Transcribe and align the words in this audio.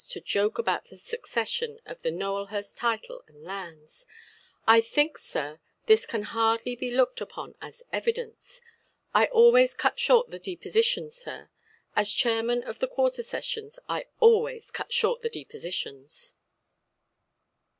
to 0.09 0.19
joke 0.19 0.57
about 0.57 0.85
the 0.85 0.97
succession 0.97 1.77
to 1.87 1.95
the 2.01 2.09
Nowelhurst 2.09 2.75
title 2.75 3.23
and 3.27 3.43
lands!—"I 3.43 4.81
think, 4.81 5.19
sir, 5.19 5.59
this 5.85 6.07
can 6.07 6.23
hardly 6.23 6.75
be 6.75 6.89
looked 6.89 7.21
upon 7.21 7.53
as 7.61 7.83
evidence. 7.93 8.61
I 9.13 9.27
always 9.27 9.75
cut 9.75 9.99
short 9.99 10.31
the 10.31 10.39
depositions, 10.39 11.13
sir. 11.13 11.51
As 11.95 12.11
Chairman 12.13 12.63
of 12.63 12.79
the 12.79 12.87
Quarter 12.87 13.21
Sessions, 13.21 13.77
I 13.87 14.07
always 14.19 14.71
cut 14.71 14.91
short 14.91 15.21
the 15.21 15.29
depositions". 15.29 16.33